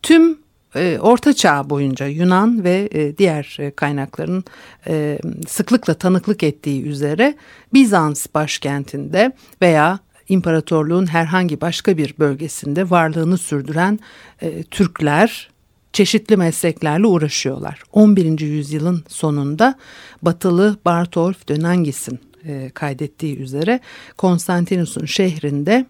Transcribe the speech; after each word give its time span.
Tüm 0.04 0.38
Orta 0.76 1.34
Çağ 1.34 1.70
boyunca 1.70 2.08
Yunan 2.08 2.64
ve 2.64 2.90
e, 2.91 3.18
diğer 3.18 3.58
e, 3.60 3.72
kaynakların 3.72 4.44
sıklıkla 5.48 5.94
tanıklık 5.94 6.44
ettiği 6.44 6.84
üzere 6.84 7.36
Bizans 7.73 8.27
başkentinde 8.35 9.32
veya 9.62 9.99
imparatorluğun 10.30 11.05
herhangi 11.05 11.62
başka 11.62 11.98
bir 11.98 12.13
bölgesinde 12.20 12.90
varlığını 12.90 13.38
sürdüren 13.38 13.99
Türkler 14.71 15.49
çeşitli 15.93 16.38
mesleklerle 16.38 17.08
uğraşıyorlar. 17.08 17.84
11. 17.93 18.40
yüzyılın 18.40 19.04
sonunda 19.08 19.76
Batılı 20.21 20.77
Bartolf 20.86 21.48
Dönengis'in 21.48 22.20
kaydettiği 22.74 23.38
üzere 23.38 23.80
Konstantinus'un 24.18 25.05
şehrinde 25.05 25.86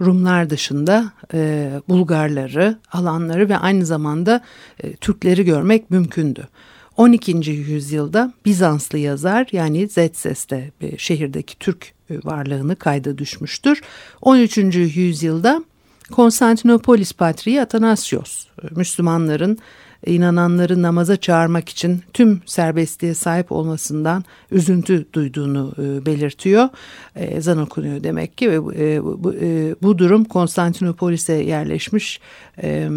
Rumlar 0.00 0.50
dışında 0.50 1.12
e, 1.34 1.70
Bulgarları, 1.88 2.78
alanları 2.92 3.48
ve 3.48 3.56
aynı 3.56 3.86
zamanda 3.86 4.40
e, 4.82 4.96
Türkleri 4.96 5.44
görmek 5.44 5.90
mümkündü. 5.90 6.48
12. 6.96 7.50
yüzyılda 7.50 8.32
Bizanslı 8.44 8.98
yazar 8.98 9.46
yani 9.52 9.88
Zetses'te 9.88 10.70
e, 10.80 10.98
şehirdeki 10.98 11.58
Türk 11.58 11.92
e, 12.10 12.14
varlığını 12.24 12.76
kayda 12.76 13.18
düşmüştür. 13.18 13.82
13. 14.22 14.58
yüzyılda 14.96 15.64
Konstantinopolis 16.10 17.12
Patriği 17.12 17.60
Atanasios, 17.60 18.46
e, 18.62 18.66
Müslümanların 18.70 19.58
inananları 20.06 20.82
namaza 20.82 21.16
çağırmak 21.16 21.68
için 21.68 22.02
tüm 22.12 22.42
serbestliğe 22.46 23.14
sahip 23.14 23.52
olmasından 23.52 24.24
üzüntü 24.50 25.06
duyduğunu 25.12 25.72
e, 25.78 26.06
belirtiyor. 26.06 26.68
E, 27.16 27.24
ezan 27.24 27.58
okunuyor 27.58 28.04
demek 28.04 28.38
ki 28.38 28.50
ve 28.50 28.54
e, 28.54 29.02
bu, 29.04 29.34
e, 29.40 29.74
bu 29.82 29.98
durum 29.98 30.24
Konstantinopolis'e 30.24 31.34
yerleşmiş 31.34 32.20
e, 32.62 32.88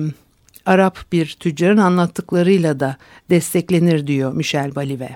Arap 0.65 0.99
bir 1.11 1.37
tüccarın 1.39 1.77
anlattıklarıyla 1.77 2.79
da 2.79 2.97
desteklenir 3.29 4.07
diyor 4.07 4.33
Michel 4.33 4.75
Balive. 4.75 5.09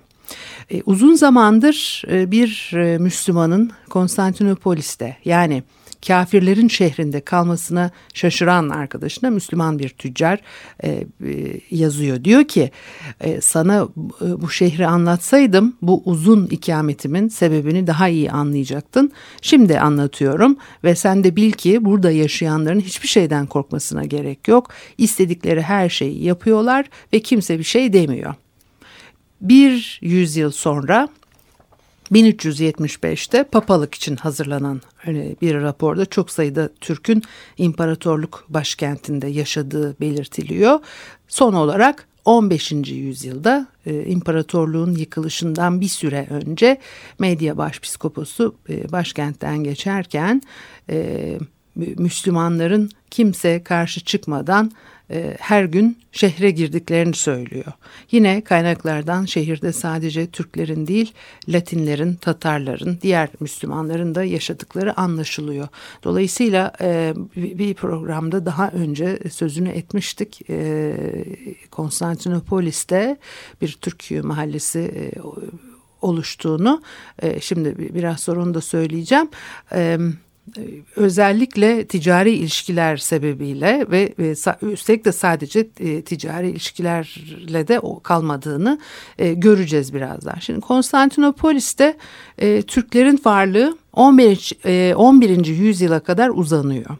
E, 0.71 0.81
uzun 0.85 1.15
zamandır 1.15 2.03
e, 2.11 2.31
bir 2.31 2.71
e, 2.73 2.97
Müslümanın 2.97 3.71
Konstantinopolis'te 3.89 5.17
yani 5.25 5.63
kafirlerin 6.07 6.67
şehrinde 6.67 7.21
kalmasına 7.21 7.91
şaşıran 8.13 8.69
arkadaşına 8.69 9.29
Müslüman 9.29 9.79
bir 9.79 9.89
tüccar 9.89 10.39
e, 10.83 10.89
e, 10.89 11.05
yazıyor. 11.71 12.23
Diyor 12.23 12.43
ki 12.43 12.71
e, 13.21 13.41
sana 13.41 13.87
e, 14.21 14.41
bu 14.41 14.49
şehri 14.49 14.87
anlatsaydım 14.87 15.75
bu 15.81 16.01
uzun 16.05 16.45
ikametimin 16.45 17.27
sebebini 17.27 17.87
daha 17.87 18.07
iyi 18.07 18.31
anlayacaktın. 18.31 19.11
Şimdi 19.41 19.79
anlatıyorum 19.79 20.57
ve 20.83 20.95
sen 20.95 21.23
de 21.23 21.35
bil 21.35 21.51
ki 21.51 21.85
burada 21.85 22.11
yaşayanların 22.11 22.79
hiçbir 22.79 23.07
şeyden 23.07 23.45
korkmasına 23.45 24.05
gerek 24.05 24.47
yok. 24.47 24.69
İstedikleri 24.97 25.61
her 25.61 25.89
şeyi 25.89 26.23
yapıyorlar 26.23 26.85
ve 27.13 27.19
kimse 27.19 27.59
bir 27.59 27.63
şey 27.63 27.93
demiyor. 27.93 28.35
Bir 29.41 29.99
yüzyıl 30.01 30.51
sonra 30.51 31.09
1375'te 32.11 33.43
papalık 33.43 33.95
için 33.95 34.15
hazırlanan 34.15 34.81
bir 35.41 35.55
raporda 35.55 36.05
çok 36.05 36.31
sayıda 36.31 36.69
Türk'ün 36.81 37.23
imparatorluk 37.57 38.45
başkentinde 38.49 39.27
yaşadığı 39.27 39.99
belirtiliyor. 39.99 40.79
Son 41.27 41.53
olarak 41.53 42.07
15. 42.25 42.71
yüzyılda 42.91 43.67
e, 43.85 44.05
imparatorluğun 44.05 44.95
yıkılışından 44.95 45.81
bir 45.81 45.87
süre 45.87 46.27
önce 46.29 46.77
Medya 47.19 47.57
Başpiskoposu 47.57 48.55
e, 48.69 48.91
başkentten 48.91 49.63
geçerken 49.63 50.41
e, 50.89 51.37
Müslümanların 51.75 52.89
kimse 53.11 53.63
karşı 53.63 54.05
çıkmadan 54.05 54.71
e, 55.11 55.37
her 55.39 55.63
gün 55.63 55.97
şehre 56.11 56.51
girdiklerini 56.51 57.15
söylüyor. 57.15 57.73
Yine 58.11 58.41
kaynaklardan 58.41 59.25
şehirde 59.25 59.73
sadece 59.73 60.27
Türklerin 60.27 60.87
değil 60.87 61.13
Latinlerin, 61.49 62.15
Tatarların, 62.15 62.99
diğer 63.01 63.29
Müslümanların 63.39 64.15
da 64.15 64.23
yaşadıkları 64.23 64.99
anlaşılıyor. 64.99 65.67
Dolayısıyla 66.03 66.73
e, 66.81 67.13
bir 67.35 67.73
programda 67.73 68.45
daha 68.45 68.69
önce 68.69 69.19
sözünü 69.31 69.69
etmiştik. 69.69 70.41
E, 70.49 70.95
Konstantinopolis'te 71.71 73.17
bir 73.61 73.77
Türk 73.81 74.23
mahallesi 74.23 74.79
e, 74.79 75.11
oluştuğunu. 76.01 76.81
E, 77.21 77.39
şimdi 77.39 77.75
biraz 77.95 78.19
sonra 78.19 78.41
onu 78.41 78.53
da 78.53 78.61
söyleyeceğim. 78.61 79.29
Evet 79.71 80.26
özellikle 80.95 81.87
ticari 81.87 82.31
ilişkiler 82.31 82.97
sebebiyle 82.97 83.85
ve 83.91 84.13
üstelik 84.61 85.05
de 85.05 85.11
sadece 85.11 85.67
e, 85.79 86.01
ticari 86.01 86.49
ilişkilerle 86.49 87.67
de 87.67 87.81
kalmadığını 88.03 88.79
e, 89.19 89.33
göreceğiz 89.33 89.93
birazdan. 89.93 90.35
Şimdi 90.39 90.61
Konstantinopolis'te 90.61 91.97
e, 92.37 92.61
Türklerin 92.61 93.21
varlığı 93.25 93.77
11. 93.93 94.93
11. 94.95 95.45
yüzyıla 95.45 95.99
kadar 95.99 96.29
uzanıyor. 96.29 96.97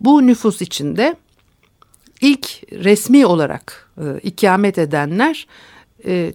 Bu 0.00 0.26
nüfus 0.26 0.62
içinde 0.62 1.16
ilk 2.20 2.72
resmi 2.72 3.26
olarak 3.26 3.90
ikamet 4.22 4.78
edenler 4.78 5.46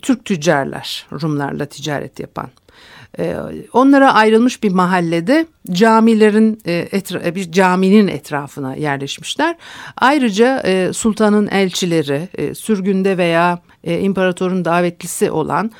Türk 0.01 0.25
tüccarlar, 0.25 1.07
Rumlarla 1.11 1.65
ticaret 1.65 2.19
yapan. 2.19 2.49
Ee, 3.19 3.35
onlara 3.73 4.13
ayrılmış 4.13 4.63
bir 4.63 4.71
mahallede 4.71 5.45
camilerin 5.71 6.61
e, 6.65 6.87
etra 6.91 7.35
bir 7.35 7.51
caminin 7.51 8.07
etrafına 8.07 8.75
yerleşmişler. 8.75 9.55
Ayrıca 9.97 10.61
e, 10.65 10.93
sultanın 10.93 11.47
elçileri 11.47 12.29
e, 12.37 12.55
sürgünde 12.55 13.17
veya 13.17 13.59
imparatorun 13.83 14.65
davetlisi 14.65 15.31
olan 15.31 15.71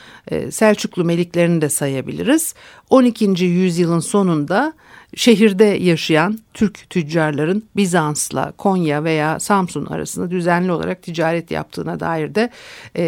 Selçuklu 0.50 1.06
meliklerini 1.06 1.62
de 1.62 1.70
sayabiliriz. 1.70 2.56
12. 2.90 3.46
yüzyılın 3.46 4.00
sonunda 4.00 4.74
şehirde 5.16 5.64
yaşayan 5.64 6.40
Türk 6.54 6.90
tüccarların 6.90 7.64
Bizans'la 7.76 8.52
Konya 8.52 9.04
veya 9.04 9.40
Samsun 9.40 9.86
arasında 9.86 10.32
düzenli 10.32 10.72
olarak 10.72 11.04
ticaret 11.04 11.52
yaptığına 11.52 12.00
dair 12.00 12.36
de 12.36 12.50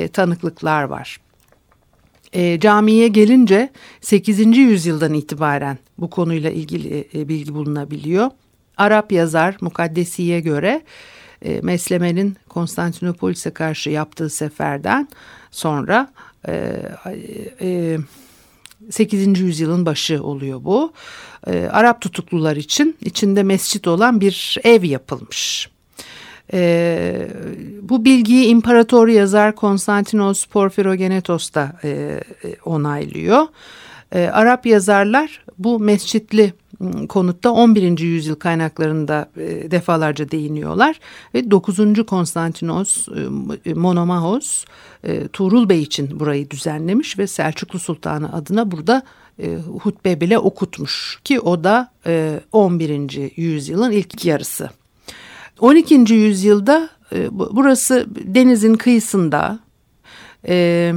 tanıklıklar 0.09 0.83
var. 0.83 1.17
E, 2.37 2.59
camiye 2.59 3.07
gelince 3.07 3.69
8. 4.01 4.57
yüzyıldan 4.57 5.13
itibaren 5.13 5.77
bu 5.97 6.09
konuyla 6.09 6.49
ilgili 6.49 7.07
e, 7.13 7.27
bilgi 7.27 7.53
bulunabiliyor. 7.53 8.29
Arap 8.77 9.11
yazar 9.11 9.57
Mukaddesi'ye 9.61 10.39
göre 10.39 10.81
e, 11.41 11.59
Mesleme'nin 11.61 12.37
Konstantinopolis'e 12.49 13.49
karşı 13.49 13.89
yaptığı 13.89 14.29
seferden 14.29 15.07
sonra 15.51 16.13
e, 16.47 16.81
e, 17.61 17.97
8. 18.89 19.39
yüzyılın 19.39 19.85
başı 19.85 20.23
oluyor 20.23 20.63
bu. 20.63 20.93
E, 21.47 21.67
Arap 21.71 22.01
tutuklular 22.01 22.55
için 22.55 22.97
içinde 23.01 23.43
mescit 23.43 23.87
olan 23.87 24.21
bir 24.21 24.57
ev 24.63 24.83
yapılmış. 24.83 25.69
E, 26.53 27.27
bu 27.81 28.05
bilgiyi 28.05 28.45
imparator 28.45 29.07
yazar 29.07 29.55
Konstantinos 29.55 30.45
Porfirogenetos 30.45 31.53
da 31.53 31.79
e, 31.83 31.89
e, 31.89 32.21
onaylıyor. 32.65 33.47
E, 34.11 34.27
Arap 34.27 34.65
yazarlar 34.65 35.45
bu 35.57 35.79
mescitli 35.79 36.53
ıı, 36.81 37.07
konutta 37.07 37.51
11. 37.51 37.99
yüzyıl 37.99 38.35
kaynaklarında 38.35 39.29
e, 39.37 39.71
defalarca 39.71 40.31
değiniyorlar 40.31 40.99
ve 41.33 41.51
9. 41.51 42.05
Konstantinos 42.07 43.07
e, 43.65 43.73
Monomahos 43.73 44.65
e, 45.03 45.27
Tuğrul 45.27 45.69
Bey 45.69 45.81
için 45.81 46.19
burayı 46.19 46.49
düzenlemiş 46.49 47.19
ve 47.19 47.27
Selçuklu 47.27 47.79
Sultanı 47.79 48.33
adına 48.33 48.71
burada 48.71 49.03
hutbe 49.81 50.21
bile 50.21 50.39
okutmuş 50.39 51.19
ki 51.23 51.39
o 51.39 51.63
da 51.63 51.91
e, 52.05 52.39
11. 52.51 53.31
yüzyılın 53.35 53.91
ilk 53.91 54.25
yarısı. 54.25 54.69
12. 55.59 56.13
yüzyılda 56.13 56.89
e, 57.13 57.27
burası 57.31 58.05
denizin 58.15 58.73
kıyısında 58.73 59.59
e, 60.47 60.93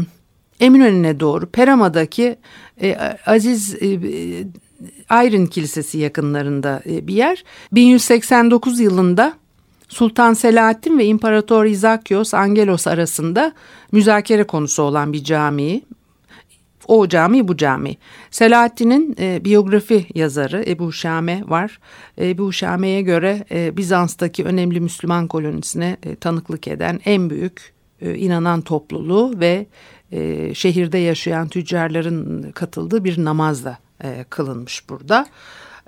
Eminönü'ne 0.60 1.20
doğru 1.20 1.46
Perama'daki 1.46 2.36
e, 2.82 2.96
Aziz 3.26 3.74
e, 3.82 3.98
Ayrın 5.08 5.46
Kilisesi 5.46 5.98
yakınlarında 5.98 6.82
bir 6.86 7.14
yer. 7.14 7.44
1189 7.72 8.80
yılında 8.80 9.34
Sultan 9.88 10.32
Selahattin 10.32 10.98
ve 10.98 11.04
İmparator 11.04 11.64
Izakios 11.64 12.34
Angelos 12.34 12.86
arasında 12.86 13.52
müzakere 13.92 14.44
konusu 14.44 14.82
olan 14.82 15.12
bir 15.12 15.24
cami. 15.24 15.82
O 16.86 17.08
cami 17.08 17.48
bu 17.48 17.56
cami. 17.56 17.96
Selahattin'in 18.30 19.16
e, 19.20 19.44
biyografi 19.44 20.06
yazarı 20.14 20.64
Ebu 20.66 20.92
Şame 20.92 21.42
var. 21.46 21.78
Ebu 22.18 22.52
Şame'ye 22.52 23.02
göre 23.02 23.44
e, 23.50 23.76
Bizans'taki 23.76 24.44
önemli 24.44 24.80
Müslüman 24.80 25.28
kolonisine 25.28 25.96
e, 26.02 26.16
tanıklık 26.16 26.68
eden 26.68 27.00
en 27.04 27.30
büyük 27.30 27.72
e, 28.00 28.14
inanan 28.14 28.60
topluluğu 28.60 29.40
ve 29.40 29.66
e, 30.12 30.54
şehirde 30.54 30.98
yaşayan 30.98 31.48
tüccarların 31.48 32.50
katıldığı 32.52 33.04
bir 33.04 33.24
namazla 33.24 33.78
e, 34.04 34.24
kılınmış 34.30 34.88
burada. 34.88 35.26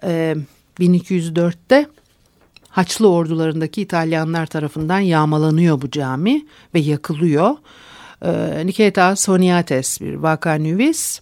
E, 0.03 0.37
1204'te 0.81 1.87
Haçlı 2.73 3.09
ordularındaki 3.09 3.83
İtalyanlar 3.83 4.47
tarafından 4.47 5.01
yağmalanıyor 5.01 5.83
bu 5.83 5.91
cami 5.91 6.47
ve 6.75 6.81
yakılıyor. 6.81 7.57
E, 8.25 8.63
Niketas 8.67 9.29
Honiates 9.29 10.01
bir 10.01 10.15
vakanüvis 10.15 11.21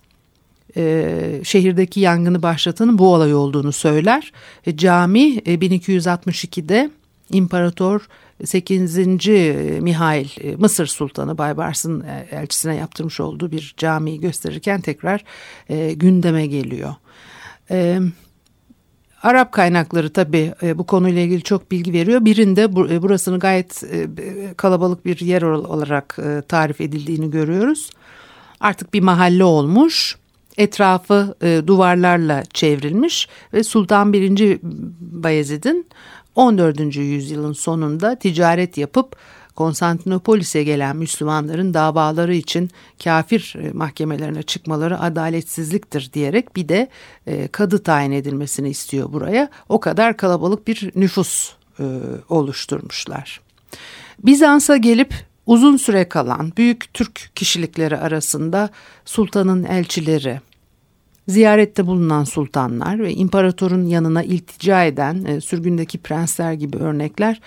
e, 0.76 1.40
şehirdeki 1.44 2.00
yangını 2.00 2.42
başlatanın 2.42 2.98
bu 2.98 3.14
olay 3.14 3.34
olduğunu 3.34 3.72
söyler. 3.72 4.32
E, 4.66 4.76
cami 4.76 5.36
e, 5.36 5.54
1262'de 5.54 6.90
İmparator 7.32 8.08
8. 8.44 8.96
Mihail 9.80 10.28
e, 10.40 10.56
Mısır 10.56 10.86
Sultanı 10.86 11.38
Baybars'ın 11.38 12.00
e, 12.00 12.26
elçisine 12.30 12.76
yaptırmış 12.76 13.20
olduğu 13.20 13.50
bir 13.52 13.74
camiyi 13.76 14.20
gösterirken 14.20 14.80
tekrar 14.80 15.24
e, 15.68 15.92
gündeme 15.92 16.46
geliyor. 16.46 16.94
E, 17.70 18.00
Arap 19.22 19.52
kaynakları 19.52 20.12
tabii 20.12 20.54
e, 20.62 20.78
bu 20.78 20.86
konuyla 20.86 21.20
ilgili 21.22 21.42
çok 21.42 21.70
bilgi 21.70 21.92
veriyor. 21.92 22.24
Birinde 22.24 22.62
e, 22.62 23.02
burasını 23.02 23.38
gayet 23.38 23.84
e, 23.84 24.08
kalabalık 24.56 25.04
bir 25.04 25.20
yer 25.20 25.42
olarak 25.42 26.18
tarif 26.48 26.80
edildiğini 26.80 27.30
görüyoruz. 27.30 27.90
Artık 28.60 28.94
bir 28.94 29.00
mahalle 29.00 29.44
olmuş. 29.44 30.16
Etrafı 30.56 31.34
duvarlarla 31.66 32.44
çevrilmiş 32.54 33.28
ve 33.54 33.64
Sultan 33.64 34.12
1. 34.12 34.58
Bayezid'in 35.00 35.86
14. 36.34 36.96
yüzyılın 36.96 37.52
sonunda 37.52 38.14
ticaret 38.14 38.78
yapıp 38.78 39.16
Konstantinopolis'e 39.60 40.62
gelen 40.62 40.96
Müslümanların 40.96 41.74
davaları 41.74 42.34
için 42.34 42.70
kafir 43.04 43.54
e, 43.58 43.72
mahkemelerine 43.72 44.42
çıkmaları 44.42 45.00
adaletsizliktir 45.00 46.12
diyerek 46.12 46.56
bir 46.56 46.68
de 46.68 46.88
e, 47.26 47.48
kadı 47.48 47.82
tayin 47.82 48.12
edilmesini 48.12 48.70
istiyor 48.70 49.12
buraya. 49.12 49.48
O 49.68 49.80
kadar 49.80 50.16
kalabalık 50.16 50.66
bir 50.66 50.90
nüfus 50.94 51.52
e, 51.80 51.84
oluşturmuşlar. 52.28 53.40
Bizans'a 54.24 54.76
gelip 54.76 55.14
uzun 55.46 55.76
süre 55.76 56.08
kalan 56.08 56.52
büyük 56.56 56.94
Türk 56.94 57.30
kişilikleri 57.34 57.96
arasında 57.96 58.70
sultanın 59.04 59.64
elçileri, 59.64 60.40
ziyarette 61.30 61.86
bulunan 61.86 62.24
sultanlar 62.24 62.98
ve 62.98 63.14
imparatorun 63.14 63.86
yanına 63.86 64.22
iltica 64.22 64.84
eden 64.84 65.24
e, 65.24 65.40
sürgündeki 65.40 65.98
prensler 65.98 66.52
gibi 66.52 66.76
örnekler 66.76 67.40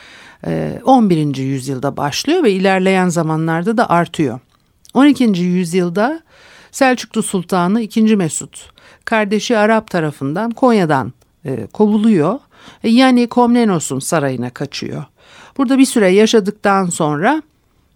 e, 0.48 0.80
11. 0.86 1.36
yüzyılda 1.36 1.98
başlıyor 1.98 2.44
ve 2.44 2.52
ilerleyen 2.52 3.10
zamanlarda 3.10 3.78
da 3.78 3.90
artıyor. 3.90 4.40
12. 4.94 5.24
yüzyılda 5.42 6.22
Selçuklu 6.72 7.24
Sultanı 7.24 7.82
2. 7.82 8.16
Mesut 8.16 8.70
kardeşi 9.06 9.58
Arap 9.58 9.90
tarafından 9.90 10.52
Konya'dan 10.52 11.14
e, 11.46 11.68
kovuluyor. 11.74 12.40
E, 12.84 12.90
yani 12.90 13.28
Komnenos'un 13.28 14.00
sarayına 14.00 14.50
kaçıyor. 14.50 15.04
Burada 15.58 15.78
bir 15.78 15.86
süre 15.86 16.10
yaşadıktan 16.10 16.86
sonra 16.86 17.42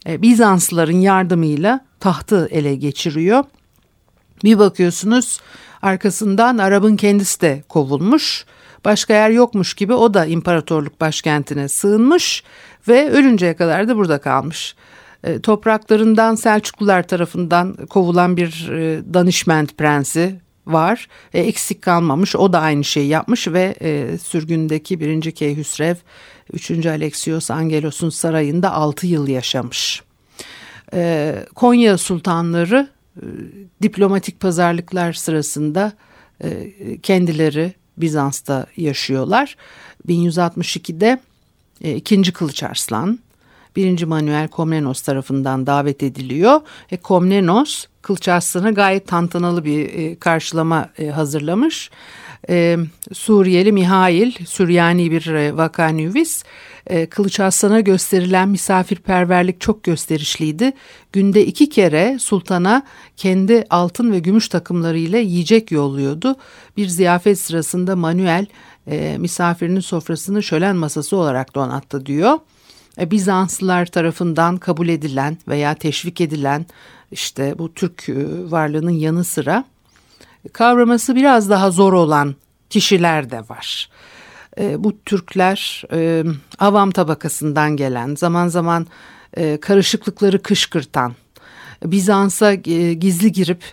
e, 0.08 0.22
Bizanslıların 0.22 0.98
yardımıyla 0.98 1.86
tahtı 2.00 2.48
ele 2.52 2.76
geçiriyor. 2.76 3.44
Bir 4.44 4.60
bakıyorsunuz 4.60 5.40
Arkasından 5.82 6.58
Arap'ın 6.58 6.96
kendisi 6.96 7.42
de 7.42 7.64
kovulmuş. 7.70 8.46
Başka 8.86 9.14
yer 9.14 9.30
yokmuş 9.30 9.74
gibi 9.74 9.94
o 9.94 10.14
da 10.14 10.26
imparatorluk 10.26 11.02
başkentine 11.02 11.68
sığınmış 11.70 12.44
ve 12.88 13.10
ölünceye 13.12 13.56
kadar 13.56 13.88
da 13.88 13.98
burada 13.98 14.18
kalmış. 14.18 14.76
E, 15.24 15.40
topraklarından 15.42 16.36
Selçuklular 16.36 17.08
tarafından 17.08 17.76
kovulan 17.90 18.38
bir 18.38 18.70
e, 18.70 19.02
danışment 19.14 19.78
prensi 19.78 20.36
var. 20.68 21.08
E, 21.34 21.40
eksik 21.40 21.82
kalmamış. 21.82 22.36
O 22.36 22.54
da 22.54 22.60
aynı 22.60 22.84
şeyi 22.84 23.08
yapmış 23.08 23.48
ve 23.48 23.76
e, 23.82 24.18
sürgündeki 24.18 25.00
1. 25.00 25.32
Keyhüsrev 25.32 25.96
3. 26.54 26.86
Alexios 26.86 27.52
Angelos'un 27.52 28.10
sarayında 28.10 28.74
6 28.74 29.08
yıl 29.08 29.28
yaşamış. 29.28 30.04
E, 30.94 31.36
Konya 31.56 31.98
sultanları 31.98 32.88
diplomatik 33.82 34.40
pazarlıklar 34.40 35.14
sırasında 35.14 35.94
e, 36.44 36.72
kendileri 37.04 37.74
Bizans'ta 37.98 38.66
yaşıyorlar. 38.78 39.56
1162'de 40.08 41.20
e, 41.82 41.96
2. 41.96 42.34
Kılıç 42.34 42.64
Arslan 42.64 43.20
1. 43.76 44.04
Manuel 44.04 44.48
Komnenos 44.48 45.02
tarafından 45.02 45.68
davet 45.68 46.04
ediliyor. 46.04 46.62
E, 46.92 46.98
Komnenos 46.98 47.86
Kılıç 48.02 48.28
Arslan'a 48.28 48.72
gayet 48.72 49.08
tantanalı 49.08 49.66
bir 49.66 49.94
e, 49.94 50.16
karşılama 50.16 50.90
e, 50.98 51.08
hazırlamış. 51.08 51.92
Suriyeli 53.14 53.72
Mihail, 53.72 54.32
Süryani 54.46 55.12
bir 55.12 55.28
e, 55.28 55.58
vakanüvis 55.58 56.44
e, 56.88 57.06
Kılıç 57.06 57.40
Aslan'a 57.40 57.80
gösterilen 57.80 58.50
misafirperverlik 58.50 59.62
çok 59.62 59.84
gösterişliydi. 59.84 60.74
Günde 61.14 61.46
iki 61.46 61.70
kere 61.70 62.18
sultana 62.20 62.84
kendi 63.18 63.64
altın 63.70 64.12
ve 64.12 64.20
gümüş 64.20 64.50
takımlarıyla 64.50 65.20
yiyecek 65.20 65.72
yolluyordu. 65.72 66.36
Bir 66.78 66.88
ziyafet 66.88 67.40
sırasında 67.40 67.96
Manuel 67.96 68.46
e, 68.88 69.18
misafirinin 69.20 69.80
sofrasını 69.80 70.44
şölen 70.44 70.76
masası 70.76 71.18
olarak 71.18 71.56
donattı 71.56 72.06
diyor. 72.06 72.40
E, 73.00 73.12
Bizanslılar 73.12 73.86
tarafından 73.86 74.58
kabul 74.58 74.88
edilen 74.88 75.38
veya 75.48 75.76
teşvik 75.76 76.22
edilen 76.22 76.66
işte 77.12 77.56
bu 77.58 77.74
Türk 77.74 78.10
e, 78.10 78.16
varlığının 78.52 78.92
yanı 78.92 79.24
sıra 79.24 79.64
kavraması 80.54 81.16
biraz 81.16 81.50
daha 81.50 81.72
zor 81.72 81.94
olan 81.94 82.36
kişiler 82.70 83.30
de 83.30 83.40
var. 83.40 83.90
E, 84.60 84.84
bu 84.84 85.04
Türkler 85.04 85.84
e, 85.92 86.24
avam 86.60 86.92
tabakasından 86.92 87.78
gelen, 87.78 88.16
zaman 88.16 88.48
zaman 88.48 88.88
e, 89.38 89.58
karışıklıkları 89.60 90.42
kışkırtan, 90.42 91.14
Bizans'a 91.86 92.54
e, 92.54 92.94
gizli 92.94 93.32
girip 93.32 93.64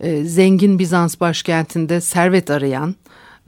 e, 0.00 0.24
zengin 0.24 0.78
Bizans 0.78 1.20
başkentinde 1.20 2.00
servet 2.00 2.50
arayan 2.50 2.94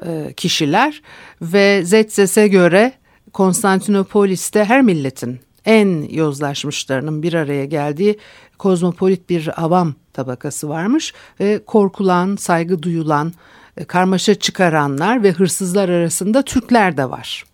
e, 0.07 0.33
kişiler 0.37 1.03
ve 1.43 1.85
Zetzes'e 1.85 2.49
göre 2.49 2.93
Konstantinopolis'te 3.33 4.65
her 4.65 4.83
milletin 4.83 5.41
en 5.65 6.09
yozlaşmışlarının 6.11 7.23
bir 7.23 7.35
araya 7.35 7.65
geldiği 7.65 8.19
kozmopolit 8.59 9.31
bir 9.31 9.65
avam 9.65 9.95
tabakası 10.21 10.69
varmış 10.69 11.15
ve 11.41 11.61
korkulan, 11.67 12.37
saygı 12.37 12.83
duyulan, 12.83 13.33
e, 13.77 13.85
karmaşa 13.85 14.35
çıkaranlar 14.35 15.23
ve 15.23 15.33
hırsızlar 15.33 15.89
arasında 15.89 16.43
Türkler 16.43 16.97
de 16.97 17.11
var. 17.11 17.45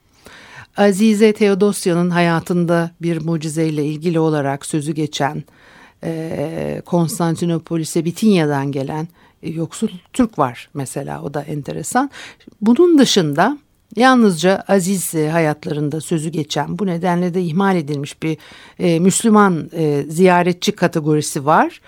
Azize 0.76 1.32
Theodosya'nın 1.32 2.10
hayatında 2.10 2.90
bir 3.02 3.22
mucizeyle 3.22 3.84
ilgili 3.84 4.18
olarak 4.18 4.66
sözü 4.66 4.92
geçen 4.92 5.44
e, 6.04 6.82
Konstantinopolis'e 6.86 8.04
Bitinya'dan 8.04 8.72
gelen 8.72 9.08
e, 9.42 9.50
yoksul 9.50 9.88
Türk 10.12 10.38
var 10.38 10.68
mesela 10.74 11.22
o 11.22 11.34
da 11.34 11.42
enteresan. 11.42 12.10
Bunun 12.60 12.98
dışında 12.98 13.58
yalnızca 13.96 14.64
aziz 14.68 15.14
hayatlarında 15.14 16.00
sözü 16.00 16.30
geçen 16.30 16.78
bu 16.78 16.86
nedenle 16.86 17.34
de 17.34 17.42
ihmal 17.42 17.76
edilmiş 17.76 18.22
bir 18.22 18.36
e, 18.78 18.98
Müslüman 18.98 19.70
e, 19.72 20.02
ziyaretçi 20.08 20.72
kategorisi 20.72 21.46
var. 21.46 21.80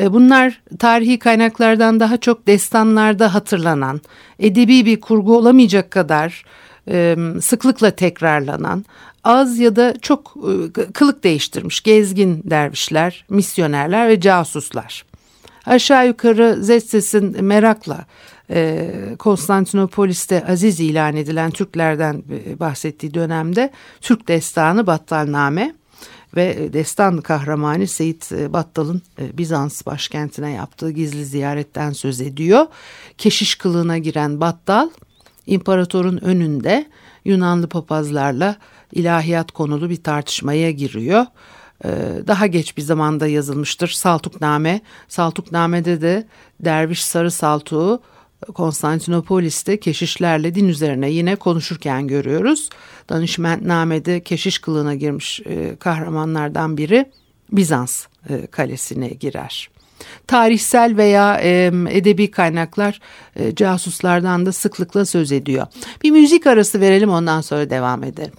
E, 0.00 0.12
bunlar 0.12 0.60
tarihi 0.78 1.18
kaynaklardan 1.18 2.00
daha 2.00 2.16
çok 2.16 2.46
destanlarda 2.46 3.34
hatırlanan, 3.34 4.00
edebi 4.38 4.86
bir 4.86 5.00
kurgu 5.00 5.36
olamayacak 5.36 5.90
kadar 5.90 6.44
e, 6.90 7.16
sıklıkla 7.40 7.90
tekrarlanan, 7.90 8.84
az 9.24 9.58
ya 9.58 9.76
da 9.76 9.94
çok 10.02 10.34
e, 10.36 10.92
kılık 10.92 11.24
değiştirmiş 11.24 11.80
gezgin 11.80 12.42
dervişler, 12.44 13.24
misyonerler 13.28 14.08
ve 14.08 14.20
casuslar. 14.20 15.04
Aşağı 15.66 16.06
yukarı 16.06 16.56
Zetses'in 16.60 17.44
merakla 17.44 18.06
Konstantinopolis'te 19.18 20.44
aziz 20.46 20.80
ilan 20.80 21.16
edilen 21.16 21.50
Türklerden 21.50 22.22
bahsettiği 22.60 23.14
dönemde 23.14 23.70
Türk 24.00 24.28
destanı 24.28 24.86
Battalname 24.86 25.74
ve 26.38 26.72
destan 26.72 27.20
kahramanı 27.20 27.86
Seyit 27.86 28.32
e, 28.32 28.52
Battal'ın 28.52 29.02
e, 29.20 29.38
Bizans 29.38 29.86
başkentine 29.86 30.50
yaptığı 30.50 30.90
gizli 30.90 31.24
ziyaretten 31.24 31.92
söz 31.92 32.20
ediyor. 32.20 32.66
Keşiş 33.18 33.54
kılığına 33.54 33.98
giren 33.98 34.40
Battal 34.40 34.90
imparatorun 35.46 36.16
önünde 36.16 36.86
Yunanlı 37.24 37.68
papazlarla 37.68 38.56
ilahiyat 38.92 39.52
konulu 39.52 39.90
bir 39.90 40.02
tartışmaya 40.02 40.70
giriyor. 40.70 41.26
Ee, 41.84 41.88
daha 42.26 42.46
geç 42.46 42.76
bir 42.76 42.82
zamanda 42.82 43.26
yazılmıştır 43.26 43.88
Saltukname. 43.88 44.80
Saltukname'de 45.08 46.00
de 46.00 46.26
Derviş 46.60 47.04
Sarı 47.04 47.30
Saltuğu 47.30 48.02
Konstantinopolis'te 48.54 49.80
keşişlerle 49.80 50.54
din 50.54 50.68
üzerine 50.68 51.10
yine 51.10 51.36
konuşurken 51.36 52.06
görüyoruz. 52.06 52.68
Danışmentname'de 53.08 54.20
keşiş 54.20 54.58
kılığına 54.58 54.94
girmiş 54.94 55.40
e, 55.40 55.76
kahramanlardan 55.76 56.76
biri 56.76 57.10
Bizans 57.52 58.06
e, 58.28 58.46
kalesine 58.46 59.08
girer. 59.08 59.70
Tarihsel 60.26 60.96
veya 60.96 61.40
e, 61.42 61.72
edebi 61.88 62.30
kaynaklar 62.30 63.00
e, 63.36 63.54
casuslardan 63.54 64.46
da 64.46 64.52
sıklıkla 64.52 65.04
söz 65.04 65.32
ediyor. 65.32 65.66
Bir 66.02 66.10
müzik 66.10 66.46
arası 66.46 66.80
verelim 66.80 67.10
ondan 67.10 67.40
sonra 67.40 67.70
devam 67.70 68.04
edelim. 68.04 68.32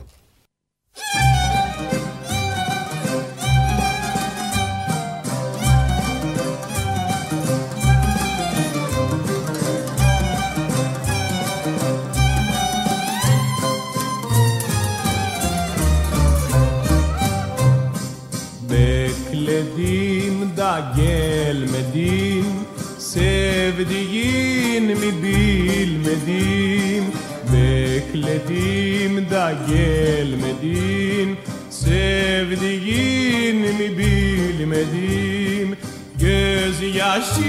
Bekledim 28.29 29.29
da 29.31 29.53
gelmedin 29.69 31.37
Sevdiğin 31.69 33.55
mi 33.55 33.97
bilmedim 33.97 35.77
Gözyaşımı 36.19 37.45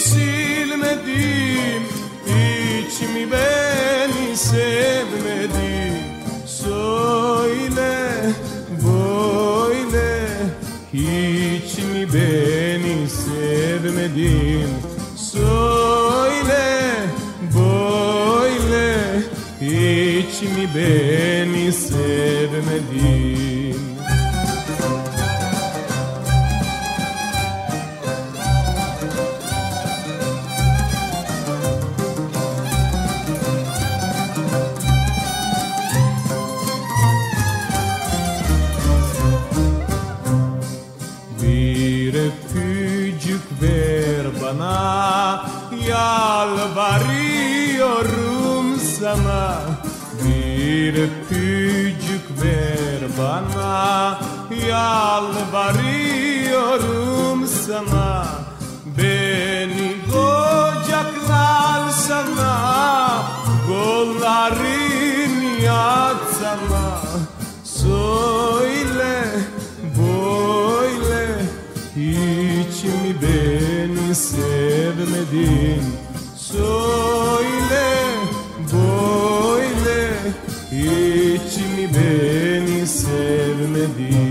silmedim 0.00 1.82
Hiç 2.26 3.00
mi 3.00 3.32
beni 3.32 4.36
sevmedin? 4.36 5.94
Söyle 6.46 7.92
böyle 8.70 10.28
Hiç 10.92 11.78
mi 11.78 12.08
beni 12.14 13.08
sevmedin 13.08 14.83
Hiç 20.44 20.50
mi 20.50 20.68
beni 20.74 21.72
yatsana 66.14 67.00
Söyle 67.64 69.24
böyle 69.98 71.26
hiç 71.96 72.84
mi 72.84 73.14
beni 73.22 74.14
sevmedin? 74.14 75.82
Söyle 76.36 77.86
böyle 78.72 80.14
hiç 80.72 81.56
mi 81.56 81.90
beni 81.94 82.86
sevmedin 82.86 84.23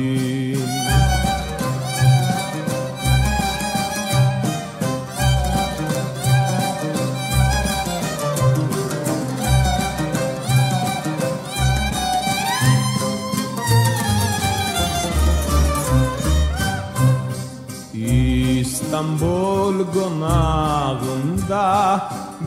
konağında 20.03 21.99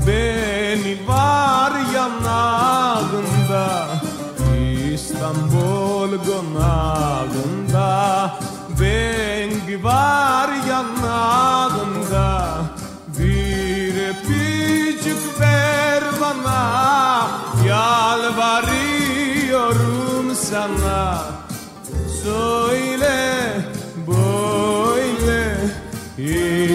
Beni 0.07 1.09
var 1.09 1.73
yanağında. 1.95 3.87
İstanbul 4.95 6.11
konağında 6.27 7.91
Beni 8.81 9.85
var 9.85 10.49
yanağında. 10.69 12.49
Bir 13.19 14.09
öpücük 14.09 15.41
ver 15.41 16.03
bana 16.21 17.27
Yalvarıyorum 17.67 20.35
sana. 20.35 21.19
Söyle 22.23 23.17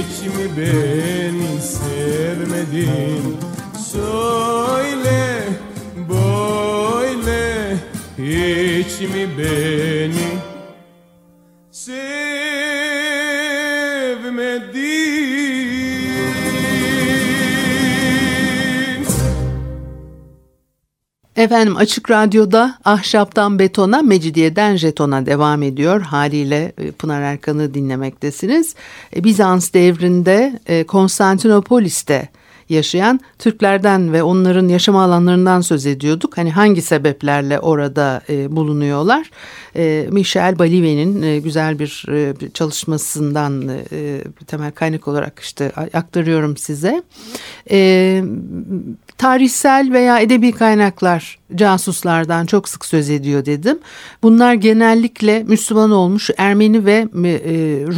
hiç 0.01 0.22
mi 0.25 0.58
beni 0.58 1.62
sevmedin? 1.62 3.38
Söyle 3.91 5.43
böyle 6.10 7.77
hiç 8.17 9.00
mi 9.01 9.29
beni 9.38 10.41
Efendim 21.36 21.78
Açık 21.78 22.12
Radyo'da 22.12 22.78
Ahşaptan 22.86 23.60
Betona, 23.60 24.02
Mecidiyeden 24.02 24.76
Jeton'a 24.76 25.26
devam 25.26 25.64
ediyor. 25.64 26.02
Haliyle 26.02 26.74
e, 26.78 26.92
Pınar 26.92 27.22
Erkan'ı 27.22 27.74
dinlemektesiniz. 27.74 28.76
E, 29.16 29.24
Bizans 29.24 29.74
devrinde 29.74 30.60
e, 30.68 30.84
Konstantinopolis'te 30.84 32.30
yaşayan 32.70 33.20
Türklerden 33.40 34.14
ve 34.14 34.24
onların 34.24 34.68
yaşam 34.68 34.96
alanlarından 34.96 35.62
söz 35.62 35.86
ediyorduk. 35.86 36.38
Hani 36.38 36.52
hangi 36.52 36.82
sebeplerle 36.82 37.60
orada 37.60 38.22
e, 38.30 38.56
bulunuyorlar? 38.56 39.32
E, 39.76 40.08
Michel 40.12 40.60
Balive'nin 40.60 41.22
e, 41.22 41.40
güzel 41.40 41.80
bir 41.80 42.06
e, 42.10 42.34
çalışmasından 42.54 43.70
e, 43.92 44.22
temel 44.48 44.72
kaynak 44.72 45.08
olarak 45.08 45.40
işte 45.40 45.72
aktarıyorum 45.94 46.58
size. 46.58 47.04
E, 47.72 48.24
tarihsel 49.22 49.90
veya 49.92 50.20
edebi 50.20 50.51
kaynaklar 50.51 51.40
casuslardan 51.56 52.46
çok 52.46 52.70
sık 52.70 52.86
söz 52.86 53.10
ediyor 53.10 53.46
dedim. 53.46 53.80
Bunlar 54.24 54.54
genellikle 54.54 55.44
Müslüman 55.44 55.92
olmuş 55.92 56.30
Ermeni 56.38 56.86
ve 56.86 56.96
e, 56.96 57.06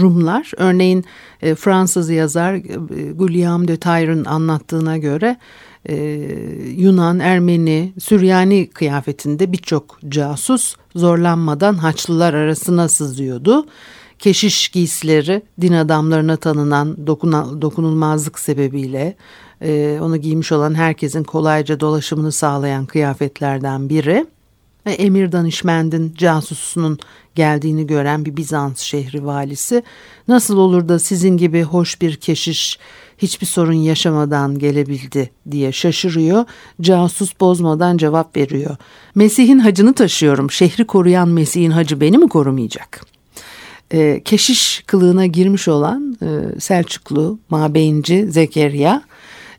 Rumlar. 0.02 0.52
Örneğin 0.58 1.06
e, 1.42 1.56
Fransız 1.56 2.10
yazar 2.10 2.54
e, 2.54 3.12
Guillaume 3.12 3.68
de 3.68 3.78
Tayre'ın 3.78 4.26
anlattığına 4.26 4.98
göre 4.98 5.38
e, 5.86 5.96
Yunan, 6.78 7.20
Ermeni, 7.20 7.94
Süryani 8.00 8.70
kıyafetinde 8.70 9.52
birçok 9.52 10.00
casus 10.10 10.76
zorlanmadan 10.96 11.74
Haçlılar 11.74 12.34
arasına 12.34 12.90
sızıyordu. 12.90 13.66
Keşiş 14.24 14.70
giysileri 14.70 15.42
din 15.62 15.74
adamlarına 15.74 16.36
tanınan 16.36 17.08
dokuna, 17.08 17.62
dokunulmazlık 17.62 18.40
sebebiyle 18.40 19.16
e, 19.62 20.00
onu 20.02 20.18
giymiş 20.18 20.52
olan 20.52 20.74
herkesin 20.74 21.24
kolayca 21.24 21.80
dolaşımını 21.80 22.32
sağlayan 22.32 22.86
kıyafetlerden 22.86 23.90
biri. 23.90 24.26
Ve 24.86 24.92
emir 24.92 25.32
danışmendin 25.32 26.14
casusunun 26.18 27.00
geldiğini 27.36 27.88
gören 27.88 28.26
bir 28.26 28.38
Bizans 28.38 28.80
şehri 28.80 29.26
valisi 29.26 29.84
nasıl 30.28 30.58
olur 30.58 30.88
da 30.88 31.00
sizin 31.00 31.38
gibi 31.38 31.64
hoş 31.64 32.02
bir 32.02 32.16
keşiş 32.16 32.80
hiçbir 33.18 33.48
sorun 33.48 33.74
yaşamadan 33.74 34.60
gelebildi 34.60 35.30
diye 35.52 35.72
şaşırıyor. 35.72 36.46
Casus 36.82 37.40
bozmadan 37.40 37.98
cevap 37.98 38.38
veriyor. 38.38 38.76
Mesih'in 39.16 39.60
hacını 39.60 39.94
taşıyorum. 39.94 40.52
Şehri 40.52 40.88
koruyan 40.88 41.30
Mesih'in 41.30 41.72
hacı 41.72 42.02
beni 42.02 42.18
mi 42.18 42.30
korumayacak? 42.30 43.13
E, 43.94 44.22
keşiş 44.26 44.84
kılığına 44.88 45.26
girmiş 45.26 45.68
olan 45.68 46.18
e, 46.22 46.60
Selçuklu 46.60 47.40
mabeyinci 47.50 48.32
Zekeriya 48.32 49.04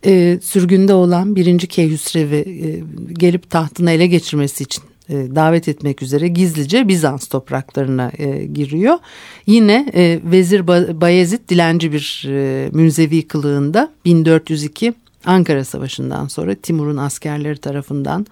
e, 0.06 0.38
sürgünde 0.42 0.94
olan 0.94 1.36
birinci 1.36 1.66
Keyhüsrev'i 1.66 2.36
e, 2.36 2.82
gelip 3.12 3.50
tahtını 3.50 3.90
ele 3.90 4.06
geçirmesi 4.06 4.64
için 4.64 4.84
e, 5.08 5.14
davet 5.34 5.68
etmek 5.68 6.02
üzere 6.02 6.28
gizlice 6.28 6.88
Bizans 6.88 7.26
topraklarına 7.26 8.12
e, 8.18 8.44
giriyor. 8.46 8.98
Yine 9.46 9.90
e, 9.94 10.20
Vezir 10.24 10.66
Bayezid 11.00 11.48
dilenci 11.48 11.92
bir 11.92 12.26
e, 12.28 12.68
münzevi 12.72 13.28
kılığında 13.28 13.92
1402 14.04 14.94
Ankara 15.24 15.64
Savaşı'ndan 15.64 16.28
sonra 16.28 16.54
Timur'un 16.54 16.96
askerleri 16.96 17.58
tarafından 17.58 18.26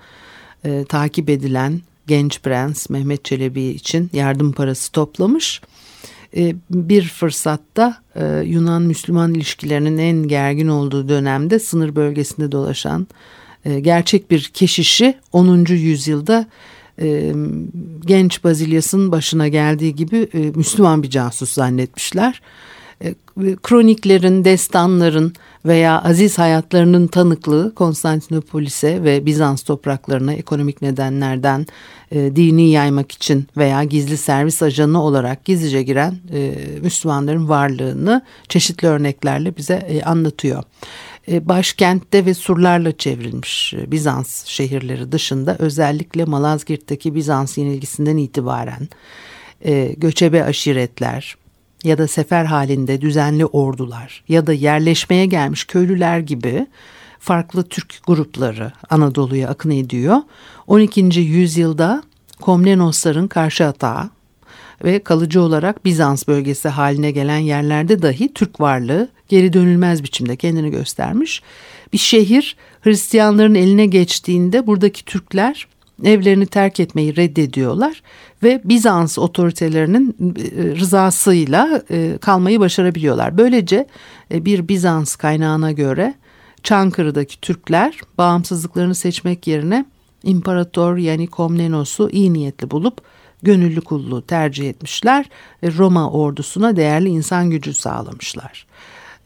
e, 0.65 0.85
takip 0.85 1.31
edilen 1.31 1.81
genç 2.07 2.41
prens 2.41 2.91
Mehmet 2.91 3.25
Çelebi 3.25 3.63
için 3.63 4.11
yardım 4.13 4.53
parası 4.53 4.93
toplamış. 4.93 5.61
E, 6.37 6.55
bir 6.71 7.03
fırsatta 7.09 7.97
e, 8.17 8.43
Yunan-Müslüman 8.45 9.35
ilişkilerinin 9.35 9.99
en 9.99 10.29
gergin 10.29 10.69
olduğu 10.69 11.09
dönemde 11.09 11.59
sınır 11.59 11.97
bölgesinde 11.97 12.53
dolaşan 12.53 13.07
e, 13.65 13.81
gerçek 13.81 14.31
bir 14.31 14.51
keşişi 14.55 15.15
10. 15.33 15.65
yüzyılda 15.65 16.47
genç 18.07 18.45
Bazilyas'ın 18.45 19.13
başına 19.13 19.49
geldiği 19.49 19.95
gibi 19.95 20.29
Müslüman 20.55 21.03
bir 21.03 21.11
casus 21.11 21.53
zannetmişler. 21.53 22.41
E, 23.03 23.15
kroniklerin, 23.63 24.45
destanların 24.45 25.33
veya 25.67 26.03
aziz 26.03 26.39
hayatlarının 26.39 27.07
tanıklığı 27.07 27.75
Konstantinopolis'e 27.75 29.05
ve 29.05 29.27
Bizans 29.27 29.63
topraklarına 29.63 30.33
ekonomik 30.33 30.83
nedenlerden 30.83 31.67
e, 32.11 32.37
dini 32.37 32.71
yaymak 32.71 33.13
için 33.13 33.47
veya 33.57 33.85
gizli 33.85 34.17
servis 34.17 34.63
ajanı 34.63 35.03
olarak 35.03 35.45
gizlice 35.45 35.83
giren 35.83 36.15
e, 36.33 36.55
Müslümanların 36.83 37.49
varlığını 37.49 38.23
çeşitli 38.49 38.89
örneklerle 38.89 39.57
bize 39.57 39.75
e, 39.75 40.03
anlatıyor. 40.03 40.63
E, 41.29 41.49
başkentte 41.49 42.27
ve 42.27 42.35
surlarla 42.35 42.97
çevrilmiş 42.97 43.75
e, 43.75 43.91
Bizans 43.91 44.47
şehirleri 44.47 45.13
dışında 45.13 45.57
özellikle 45.59 46.25
Malazgirt'teki 46.25 47.15
Bizans 47.15 47.59
yenilgisinden 47.59 48.17
itibaren 48.17 48.89
e, 49.65 49.95
göçebe 49.97 50.45
aşiretler 50.45 51.37
ya 51.85 51.99
da 51.99 52.09
sefer 52.09 52.45
halinde 52.45 53.01
düzenli 53.01 53.47
ordular 53.47 54.25
ya 54.29 54.47
da 54.47 54.53
yerleşmeye 54.53 55.27
gelmiş 55.27 55.65
köylüler 55.65 56.19
gibi 56.19 56.67
farklı 57.19 57.65
Türk 57.65 57.95
grupları 58.07 58.73
Anadolu'ya 58.91 59.49
akın 59.49 59.71
ediyor. 59.71 60.17
12. 60.67 61.01
yüzyılda 61.21 62.03
Komnenosların 62.41 63.29
karşı 63.29 63.67
atağı 63.67 64.11
ve 64.85 64.99
kalıcı 64.99 65.43
olarak 65.43 65.85
Bizans 65.85 66.29
bölgesi 66.29 66.69
haline 66.69 67.11
gelen 67.11 67.39
yerlerde 67.39 68.03
dahi 68.03 68.35
Türk 68.35 68.61
varlığı 68.61 69.09
geri 69.29 69.53
dönülmez 69.53 70.05
biçimde 70.05 70.37
kendini 70.37 70.71
göstermiş. 70.71 71.43
Bir 71.93 71.99
şehir 71.99 72.57
Hristiyanların 72.81 73.55
eline 73.55 73.87
geçtiğinde 73.87 74.67
buradaki 74.67 75.05
Türkler 75.05 75.67
evlerini 76.05 76.47
terk 76.47 76.81
etmeyi 76.81 77.17
reddediyorlar 77.17 78.03
ve 78.43 78.61
Bizans 78.65 79.19
otoritelerinin 79.19 80.17
e, 80.21 80.77
rızasıyla 80.77 81.83
e, 81.91 82.19
kalmayı 82.21 82.61
başarabiliyorlar. 82.61 83.39
Böylece 83.39 83.87
e, 84.35 84.45
bir 84.45 84.69
Bizans 84.69 85.17
kaynağına 85.17 85.73
göre 85.73 86.15
Çankırı'daki 86.63 87.41
Türkler 87.41 88.01
bağımsızlıklarını 88.19 88.95
seçmek 88.95 89.47
yerine 89.47 89.85
İmparator 90.25 90.97
yani 90.97 91.27
Komnenos'u 91.27 92.11
iyi 92.11 92.33
niyetli 92.33 92.71
bulup 92.71 93.01
gönüllü 93.43 93.81
kulluğu 93.81 94.23
tercih 94.23 94.69
etmişler 94.69 95.27
ve 95.63 95.73
Roma 95.77 96.11
ordusuna 96.11 96.77
değerli 96.77 97.09
insan 97.09 97.51
gücü 97.51 97.75
sağlamışlar. 97.75 98.67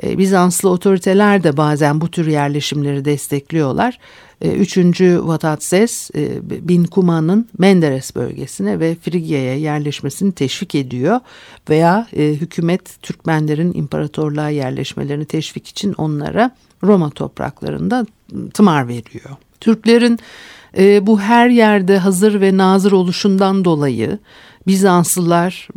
E, 0.02 0.18
Bizanslı 0.18 0.70
otoriteler 0.70 1.44
de 1.44 1.56
bazen 1.56 2.00
bu 2.00 2.10
tür 2.10 2.26
yerleşimleri 2.26 3.04
destekliyorlar. 3.04 3.98
E, 4.40 4.50
üçüncü 4.50 5.20
Vatatzes 5.24 6.10
e, 6.14 6.38
Bin 6.68 6.84
Kuma'nın 6.84 7.48
Menderes 7.58 8.16
bölgesine 8.16 8.80
ve 8.80 8.94
Frigya'ya 8.94 9.56
yerleşmesini 9.56 10.32
teşvik 10.32 10.74
ediyor 10.74 11.20
veya 11.70 12.06
hükümet 12.12 13.02
Türkmenlerin 13.02 13.72
imparatorluğa 13.74 14.48
yerleşmelerini 14.48 15.24
teşvik 15.24 15.68
için 15.68 15.94
onlara 15.98 16.50
Roma 16.82 17.10
topraklarında 17.10 18.06
tımar 18.54 18.88
veriyor. 18.88 19.30
Türklerin 19.60 20.18
bu 21.06 21.20
her 21.20 21.48
yerde 21.48 21.98
hazır 21.98 22.40
ve 22.40 22.56
nazır 22.56 22.92
oluşundan 22.92 23.64
dolayı 23.64 24.18
Bizanslılar 24.66 25.68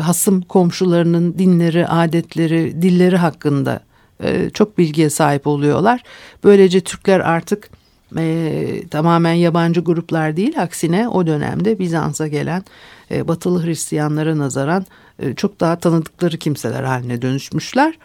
hasım 0.00 0.42
komşularının 0.42 1.38
dinleri, 1.38 1.86
adetleri, 1.86 2.82
dilleri 2.82 3.16
hakkında 3.16 3.80
e, 4.22 4.50
çok 4.50 4.78
bilgiye 4.78 5.10
sahip 5.10 5.46
oluyorlar. 5.46 6.02
Böylece 6.44 6.80
Türkler 6.80 7.20
artık 7.20 7.70
e, 8.18 8.82
tamamen 8.90 9.32
yabancı 9.32 9.80
gruplar 9.80 10.36
değil 10.36 10.62
aksine 10.62 11.08
o 11.08 11.26
dönemde 11.26 11.78
Bizans'a 11.78 12.28
gelen 12.28 12.64
e, 13.10 13.28
batılı 13.28 13.66
Hristiyanlara 13.66 14.38
nazaran 14.38 14.86
e, 15.18 15.34
çok 15.34 15.60
daha 15.60 15.76
tanıdıkları 15.76 16.36
kimseler 16.36 16.82
haline 16.82 17.22
dönüşmüşler. 17.22 17.98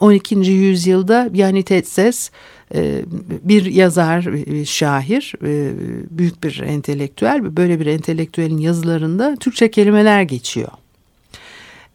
12. 0.00 0.34
yüzyılda 0.34 1.30
yani 1.32 1.62
Tetses 1.62 2.30
bir 3.42 3.64
yazar, 3.64 4.28
şair, 4.64 5.34
e, 5.42 5.72
büyük 6.10 6.44
bir 6.44 6.60
entelektüel. 6.60 7.56
Böyle 7.56 7.80
bir 7.80 7.86
entelektüelin 7.86 8.58
yazılarında 8.58 9.36
Türkçe 9.40 9.70
kelimeler 9.70 10.22
geçiyor. 10.22 10.68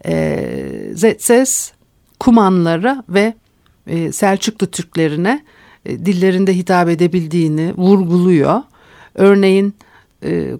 E, 0.05 0.45
Zetses 0.93 1.71
Kumanlara 2.19 3.03
ve 3.09 3.33
Selçuklu 4.11 4.67
Türklerine 4.67 5.43
dillerinde 5.87 6.55
hitap 6.55 6.89
edebildiğini 6.89 7.73
vurguluyor. 7.77 8.61
Örneğin 9.15 9.73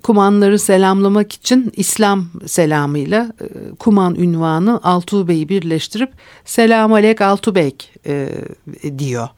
kumanları 0.04 0.60
selamlamak 0.60 1.34
için 1.34 1.72
İslam 1.76 2.26
selamıyla 2.46 3.32
kuman 3.80 4.16
ünvanı 4.16 4.80
Altubey'i 4.84 5.50
birleştirip 5.50 6.12
Selam 6.46 6.94
Alek 6.94 7.22
Altubek 7.22 7.94
diyor 8.98 9.30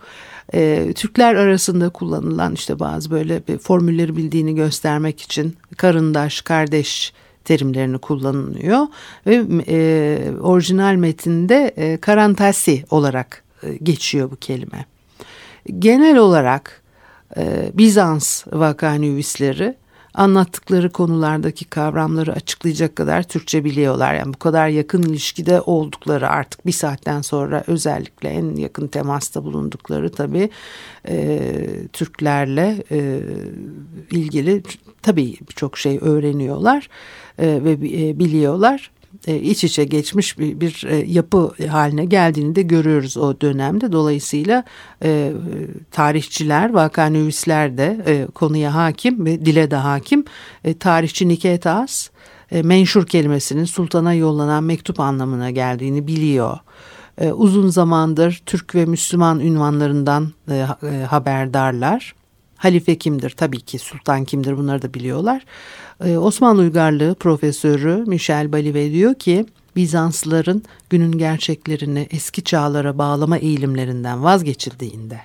e, 0.53 0.93
Türkler 0.95 1.35
arasında 1.35 1.89
kullanılan 1.89 2.53
işte 2.53 2.79
bazı 2.79 3.11
böyle 3.11 3.41
formülleri 3.61 4.17
bildiğini 4.17 4.55
göstermek 4.55 5.21
için 5.21 5.57
karındaş, 5.77 6.41
kardeş 6.41 7.13
terimlerini 7.45 7.97
kullanılıyor 7.97 8.87
ve 9.27 9.43
e, 9.67 10.19
orijinal 10.41 10.95
metinde 10.95 11.73
e, 11.77 11.97
karantasi 11.97 12.83
olarak 12.89 13.43
e, 13.63 13.73
geçiyor 13.83 14.31
bu 14.31 14.35
kelime. 14.35 14.85
Genel 15.79 16.17
olarak 16.17 16.81
e, 17.37 17.71
Bizans 17.73 18.47
vakanüvisleri 18.51 19.75
anlattıkları 20.13 20.89
konulardaki 20.89 21.65
kavramları 21.65 22.33
açıklayacak 22.33 22.95
kadar 22.95 23.23
Türkçe 23.23 23.63
biliyorlar. 23.63 24.13
Yani 24.13 24.33
bu 24.33 24.39
kadar 24.39 24.67
yakın 24.67 25.03
ilişkide 25.03 25.61
oldukları 25.61 26.29
artık 26.29 26.65
bir 26.65 26.71
saatten 26.71 27.21
sonra 27.21 27.63
özellikle 27.67 28.29
en 28.29 28.55
yakın 28.55 28.87
temasta 28.87 29.43
bulundukları 29.43 30.11
tabii 30.11 30.49
e, 31.07 31.39
Türklerle 31.93 32.83
e, 32.91 33.19
ilgili 34.11 34.63
tabii 35.01 35.37
birçok 35.49 35.77
şey 35.77 35.99
öğreniyorlar 36.01 36.89
e, 37.39 37.63
ve 37.63 37.71
e, 37.71 38.19
biliyorlar 38.19 38.91
e, 39.27 39.35
iç 39.35 39.63
içe 39.63 39.83
geçmiş 39.83 40.39
bir, 40.39 40.59
bir 40.59 40.85
e, 40.89 40.95
yapı 40.95 41.67
haline 41.67 42.05
geldiğini 42.05 42.55
de 42.55 42.61
görüyoruz 42.61 43.17
o 43.17 43.41
dönemde. 43.41 43.91
Dolayısıyla 43.91 44.63
e, 45.03 45.33
tarihçiler, 45.91 46.69
vakanüvisler 46.69 47.77
de 47.77 48.03
e, 48.07 48.25
konuya 48.25 48.75
hakim 48.75 49.25
ve 49.25 49.45
dile 49.45 49.71
de 49.71 49.75
hakim. 49.75 50.25
E, 50.63 50.73
tarihçi 50.73 51.27
Niketas 51.27 51.61
Tas 51.61 52.09
e, 52.51 52.61
menşur 52.61 53.05
kelimesinin 53.05 53.65
sultana 53.65 54.13
yollanan 54.13 54.63
mektup 54.63 54.99
anlamına 54.99 55.49
geldiğini 55.49 56.07
biliyor. 56.07 56.57
E, 57.17 57.31
uzun 57.31 57.69
zamandır 57.69 58.41
Türk 58.45 58.75
ve 58.75 58.85
Müslüman 58.85 59.39
ünvanlarından 59.39 60.31
e, 60.51 60.55
e, 60.55 61.03
haberdarlar. 61.03 62.15
Halife 62.61 62.97
kimdir? 62.97 63.29
Tabii 63.29 63.59
ki 63.59 63.79
sultan 63.79 64.25
kimdir? 64.25 64.57
Bunları 64.57 64.81
da 64.81 64.93
biliyorlar. 64.93 65.45
Ee, 66.05 66.17
Osmanlı 66.17 66.61
Uygarlığı 66.61 67.15
profesörü 67.15 68.03
Michel 68.07 68.51
Balive 68.51 68.91
diyor 68.91 69.15
ki 69.15 69.45
Bizanslıların 69.75 70.63
günün 70.89 71.11
gerçeklerini 71.11 72.07
eski 72.11 72.43
çağlara 72.43 72.97
bağlama 72.97 73.37
eğilimlerinden 73.37 74.23
vazgeçildiğinde 74.23 75.19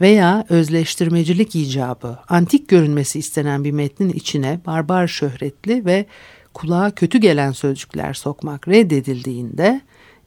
veya 0.00 0.46
özleştirmecilik 0.48 1.56
icabı 1.56 2.18
antik 2.28 2.68
görünmesi 2.68 3.18
istenen 3.18 3.64
bir 3.64 3.72
metnin 3.72 4.08
içine 4.08 4.60
barbar 4.66 5.06
şöhretli 5.06 5.84
ve 5.84 6.06
kulağa 6.54 6.90
kötü 6.90 7.18
gelen 7.18 7.52
sözcükler 7.52 8.14
sokmak 8.14 8.68
reddedildiğinde 8.68 9.80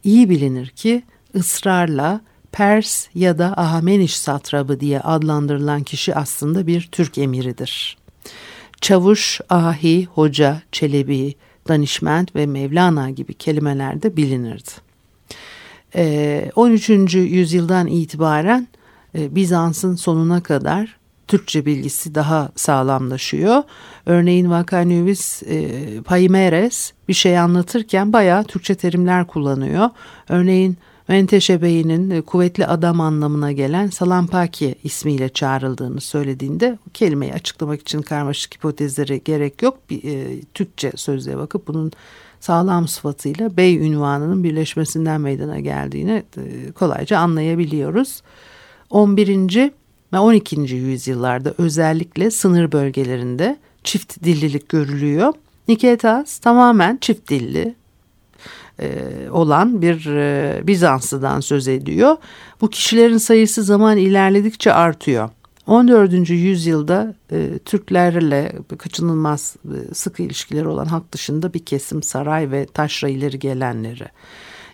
iyi 0.03 0.29
bilinir 0.29 0.67
ki 0.67 1.03
ısrarla 1.35 2.21
Pers 2.55 3.07
ya 3.15 3.37
da 3.37 3.53
Ahameniş 3.57 4.17
satrabı 4.17 4.79
diye 4.79 4.99
adlandırılan 4.99 5.83
kişi 5.83 6.15
aslında 6.15 6.67
bir 6.67 6.89
Türk 6.91 7.17
emiridir. 7.17 7.97
Çavuş, 8.81 9.41
ahi, 9.49 10.05
hoca, 10.05 10.61
çelebi, 10.71 11.35
danişment 11.67 12.35
ve 12.35 12.45
Mevlana 12.45 13.09
gibi 13.09 13.33
kelimeler 13.33 14.01
de 14.01 14.17
bilinirdi. 14.17 14.71
13. 16.55 16.89
Ee, 16.89 17.19
yüzyıldan 17.19 17.87
itibaren 17.87 18.67
e, 19.17 19.35
Bizans'ın 19.35 19.95
sonuna 19.95 20.43
kadar 20.43 20.97
Türkçe 21.27 21.65
bilgisi 21.65 22.15
daha 22.15 22.51
sağlamlaşıyor. 22.55 23.63
Örneğin 24.05 24.49
Vakanüvis 24.49 25.43
e, 25.43 25.69
Paimeres 26.01 26.93
bir 27.07 27.13
şey 27.13 27.39
anlatırken 27.39 28.13
bayağı 28.13 28.43
Türkçe 28.43 28.75
terimler 28.75 29.27
kullanıyor. 29.27 29.89
Örneğin 30.29 30.77
Menteşe 31.07 31.61
Bey'inin 31.61 32.09
e, 32.09 32.21
kuvvetli 32.21 32.65
adam 32.65 33.01
anlamına 33.01 33.51
gelen 33.51 33.87
Salampaki 33.87 34.75
ismiyle 34.83 35.29
çağrıldığını 35.29 36.01
söylediğinde 36.01 36.77
kelimeyi 36.93 37.33
açıklamak 37.33 37.81
için 37.81 38.01
karmaşık 38.01 38.55
hipotezlere 38.55 39.17
gerek 39.17 39.61
yok. 39.61 39.77
Bir, 39.89 40.03
e, 40.03 40.41
Türkçe 40.53 40.91
sözlüğe 40.95 41.37
bakıp 41.37 41.67
bunun 41.67 41.91
sağlam 42.39 42.87
sıfatıyla 42.87 43.57
bey 43.57 43.75
ünvanının 43.75 44.43
birleşmesinden 44.43 45.21
meydana 45.21 45.59
geldiğini 45.59 46.23
e, 46.37 46.71
kolayca 46.71 47.19
anlayabiliyoruz. 47.19 48.21
11. 48.89 49.71
ve 50.13 50.19
12. 50.19 50.75
yüzyıllarda 50.75 51.53
özellikle 51.57 52.31
sınır 52.31 52.71
bölgelerinde 52.71 53.57
çift 53.83 54.23
dillilik 54.23 54.69
görülüyor. 54.69 55.33
Niketas 55.67 56.37
tamamen 56.37 56.97
çift 57.01 57.29
dilli 57.29 57.75
olan 59.31 59.81
bir 59.81 60.05
e, 60.05 60.61
Bizanslı'dan 60.67 61.39
söz 61.39 61.67
ediyor. 61.67 62.17
Bu 62.61 62.69
kişilerin 62.69 63.17
sayısı 63.17 63.63
zaman 63.63 63.97
ilerledikçe 63.97 64.73
artıyor. 64.73 65.29
14. 65.67 66.29
yüzyılda 66.29 67.15
e, 67.31 67.59
Türklerle 67.65 68.55
kaçınılmaz 68.77 69.55
e, 69.65 69.93
sıkı 69.93 70.23
ilişkileri 70.23 70.67
olan 70.67 70.85
halk 70.85 71.11
dışında 71.11 71.53
bir 71.53 71.65
kesim 71.65 72.03
saray 72.03 72.51
ve 72.51 72.65
taşra 72.65 73.09
ileri 73.09 73.39
gelenleri. 73.39 74.05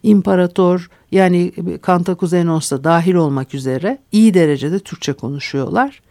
İmparator 0.04 0.90
yani 1.12 1.52
Kantakuzenos 1.82 2.72
da 2.72 2.84
dahil 2.84 3.14
olmak 3.14 3.54
üzere 3.54 3.98
iyi 4.12 4.34
derecede 4.34 4.80
Türkçe 4.80 5.14
konuşuyorlar. 5.14 6.02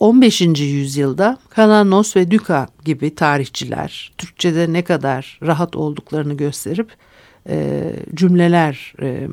15. 0.00 0.40
yüzyılda 0.60 1.38
Kananos 1.50 2.16
ve 2.16 2.30
Düka 2.30 2.68
gibi 2.84 3.14
tarihçiler 3.14 4.12
Türkçe'de 4.18 4.72
ne 4.72 4.82
kadar 4.82 5.38
rahat 5.42 5.76
olduklarını 5.76 6.34
gösterip 6.34 6.88
e, 7.48 7.92
cümleler 8.14 8.94
e, 9.02 9.28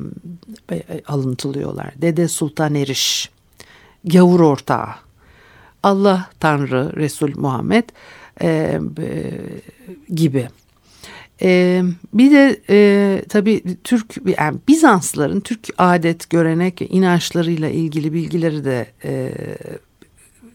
e, 0.72 0.82
alıntılıyorlar. 1.08 1.92
Dede 1.96 2.28
Sultan 2.28 2.74
Eriş, 2.74 3.30
Gavur 4.04 4.40
Ortağı, 4.40 4.88
Allah 5.82 6.30
Tanrı 6.40 6.96
Resul 6.96 7.30
Muhammed 7.36 7.84
e, 8.42 8.80
e, 8.98 9.32
gibi. 10.14 10.48
E, 11.42 11.82
bir 12.14 12.30
de 12.30 12.60
e, 12.70 13.22
tabii 13.28 13.62
Türk 13.84 14.16
yani 14.38 14.58
Bizansların 14.68 15.40
Türk 15.40 15.68
adet, 15.78 16.30
görenek, 16.30 16.82
inançlarıyla 16.90 17.68
ilgili 17.68 18.12
bilgileri 18.12 18.64
de 18.64 18.86
e, 19.04 19.32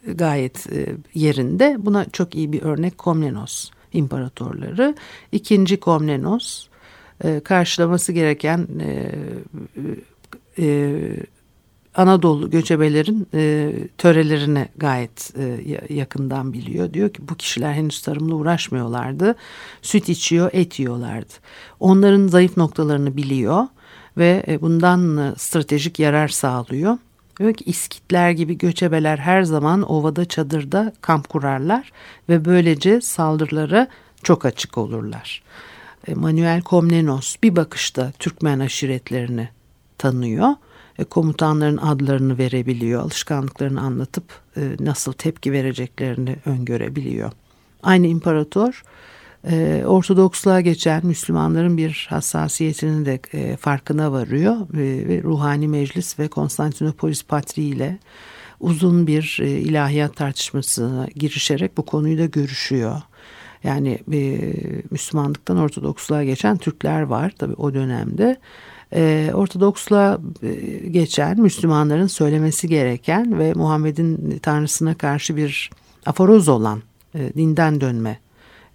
gayet 0.07 0.67
e, 0.73 0.95
yerinde. 1.13 1.77
Buna 1.79 2.05
çok 2.05 2.35
iyi 2.35 2.51
bir 2.51 2.61
örnek 2.61 2.97
Komnenos 2.97 3.71
imparatorları. 3.93 4.95
İkinci 5.31 5.79
Komnenos 5.79 6.67
e, 7.23 7.39
karşılaması 7.39 8.11
gereken 8.11 8.67
e, 10.57 11.17
Anadolu 11.95 12.49
göçebelerin 12.49 13.27
törelerini 13.97 14.67
gayet 14.77 15.33
yakından 15.89 16.53
biliyor. 16.53 16.93
Diyor 16.93 17.09
ki 17.09 17.21
bu 17.29 17.35
kişiler 17.35 17.73
henüz 17.73 18.01
tarımla 18.01 18.35
uğraşmıyorlardı. 18.35 19.35
Süt 19.81 20.09
içiyor, 20.09 20.49
et 20.53 20.79
yiyorlardı. 20.79 21.33
Onların 21.79 22.27
zayıf 22.27 22.57
noktalarını 22.57 23.17
biliyor 23.17 23.67
ve 24.17 24.59
bundan 24.61 25.33
stratejik 25.37 25.99
yarar 25.99 26.27
sağlıyor. 26.27 26.97
Diyor 27.39 27.53
ki 27.53 27.63
İskitler 27.65 28.31
gibi 28.31 28.57
göçebeler 28.57 29.17
her 29.17 29.43
zaman 29.43 29.81
ovada 29.81 30.25
çadırda 30.25 30.93
kamp 31.01 31.29
kurarlar 31.29 31.91
ve 32.29 32.45
böylece 32.45 33.01
saldırılara 33.01 33.87
çok 34.23 34.45
açık 34.45 34.77
olurlar. 34.77 35.43
Manuel 36.15 36.61
Komnenos 36.61 37.35
bir 37.43 37.55
bakışta 37.55 38.11
Türkmen 38.19 38.59
aşiretlerini 38.59 39.49
tanıyor 39.97 40.49
komutanların 41.09 41.77
adlarını 41.77 42.37
verebiliyor, 42.37 43.01
alışkanlıklarını 43.01 43.81
anlatıp 43.81 44.23
e, 44.57 44.61
nasıl 44.79 45.13
tepki 45.13 45.51
vereceklerini 45.51 46.35
öngörebiliyor. 46.45 47.31
Aynı 47.83 48.07
imparator 48.07 48.83
e, 49.49 49.83
Ortodoksluğa 49.87 50.61
geçen 50.61 51.05
Müslümanların 51.05 51.77
bir 51.77 52.07
hassasiyetinin 52.09 53.05
de 53.05 53.19
e, 53.33 53.57
farkına 53.57 54.11
varıyor 54.11 54.55
e, 54.55 55.07
ve 55.07 55.23
ruhani 55.23 55.67
meclis 55.67 56.19
ve 56.19 56.27
Konstantinopolis 56.27 57.23
Patri 57.23 57.61
ile 57.61 57.99
uzun 58.59 59.07
bir 59.07 59.39
e, 59.41 59.49
ilahiyat 59.49 60.15
tartışmasına 60.15 61.07
girişerek 61.15 61.77
bu 61.77 61.85
konuyu 61.85 62.17
da 62.17 62.25
görüşüyor. 62.25 63.01
Yani 63.63 63.99
e, 64.13 64.53
Müslümanlıktan 64.91 65.57
Ortodoksluğa 65.57 66.23
geçen 66.23 66.57
Türkler 66.57 67.01
var 67.01 67.33
tabi 67.37 67.53
o 67.53 67.73
dönemde. 67.73 68.37
E, 68.93 69.31
Ortodoksluğa 69.33 70.19
e, 70.43 70.53
geçen 70.87 71.41
Müslümanların 71.41 72.07
söylemesi 72.07 72.67
gereken 72.67 73.39
ve 73.39 73.53
Muhammed'in 73.53 74.39
Tanrısına 74.39 74.93
karşı 74.93 75.35
bir 75.35 75.69
aforoz 76.05 76.49
olan 76.49 76.81
e, 77.15 77.33
dinden 77.33 77.81
dönme 77.81 78.19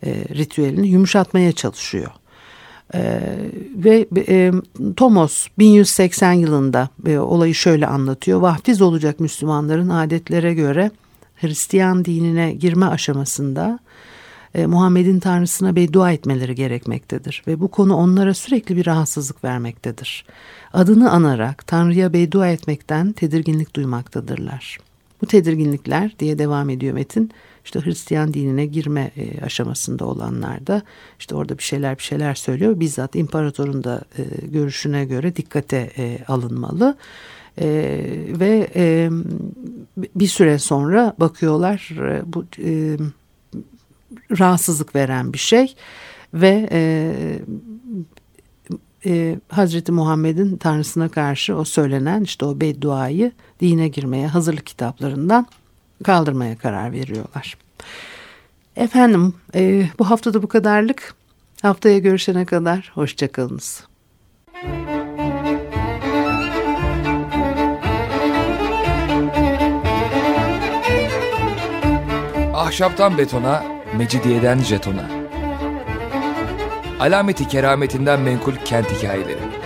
e, 0.03 0.25
ritüelini 0.35 0.89
yumuşatmaya 0.89 1.53
çalışıyor. 1.53 2.11
E, 2.95 3.21
ve 3.77 4.07
e, 4.29 4.53
Tomos 4.97 5.47
1180 5.59 6.33
yılında 6.33 6.89
e, 7.07 7.19
olayı 7.19 7.55
şöyle 7.55 7.87
anlatıyor. 7.87 8.41
Vaftiz 8.41 8.83
olacak 8.83 9.21
Müslümanların 9.21 9.89
adetlere 9.89 10.55
göre 10.55 10.91
Hristiyan 11.37 12.05
dinine 12.05 12.53
girme 12.53 12.87
aşamasında 12.87 13.79
e, 14.55 14.67
Muhammed'in 14.67 15.21
tanrısına 15.21 15.77
beddua 15.77 16.13
etmeleri 16.13 16.55
gerekmektedir 16.55 17.43
ve 17.47 17.61
bu 17.61 17.69
konu 17.69 17.97
onlara 17.97 18.35
sürekli 18.35 18.77
bir 18.77 18.87
rahatsızlık 18.87 19.45
vermektedir. 19.45 20.25
Adını 20.73 21.11
anarak 21.11 21.67
Tanrı'ya 21.67 22.13
beddua 22.13 22.49
etmekten 22.49 23.13
tedirginlik 23.13 23.77
duymaktadırlar. 23.77 24.79
Bu 25.23 25.27
tedirginlikler 25.27 26.19
diye 26.19 26.39
devam 26.39 26.71
ediyor 26.71 26.95
Metin 26.95 27.31
işte 27.67 27.81
Hristiyan 27.81 28.35
dinine 28.35 28.67
girme 28.67 29.11
e, 29.17 29.45
aşamasında 29.45 30.05
olanlar 30.05 30.67
da 30.67 30.83
işte 31.19 31.35
orada 31.35 31.59
bir 31.59 31.63
şeyler 31.63 31.99
bir 31.99 32.03
şeyler 32.03 32.35
söylüyor. 32.35 32.81
Bizzat 32.81 33.17
imparatorun 33.17 33.85
da 33.85 34.03
e, 34.19 34.47
görüşüne 34.47 35.05
göre 35.05 35.37
dikkate 35.37 35.91
e, 35.99 36.19
alınmalı. 36.29 36.97
E, 37.61 37.69
ve 38.29 38.71
e, 38.75 39.11
bir 39.97 40.27
süre 40.27 40.59
sonra 40.59 41.15
bakıyorlar 41.19 41.91
bu 42.27 42.45
e, 42.59 42.97
rahatsızlık 44.39 44.95
veren 44.95 45.33
bir 45.33 45.39
şey 45.39 45.75
ve 46.35 46.69
e, 46.73 47.13
e, 49.07 49.39
Hazreti 49.49 49.93
Muhammed'in 49.93 50.57
Tanrısına 50.57 51.09
karşı 51.09 51.57
o 51.57 51.65
söylenen 51.65 52.23
işte 52.23 52.45
o 52.45 52.61
bedduayı 52.61 53.33
dine 53.61 53.89
girmeye 53.89 54.27
hazırlık 54.27 54.67
kitaplarından 54.67 55.47
kaldırmaya 56.05 56.59
karar 56.59 56.93
veriyorlar. 56.93 57.57
Efendim 58.77 59.35
e, 59.55 59.89
bu 59.99 60.11
haftada 60.11 60.43
bu 60.43 60.49
kadarlık. 60.49 61.15
Haftaya 61.63 61.99
görüşene 61.99 62.45
kadar 62.45 62.91
hoşçakalınız. 62.95 63.85
Ahşaptan 72.55 73.19
betona, 73.19 73.65
mecidiyeden 73.97 74.59
jetona. 74.59 75.11
Alameti 77.01 77.49
kerametinden 77.49 78.21
menkul 78.21 78.53
kent 78.65 78.91
hikayeleri. 78.91 79.66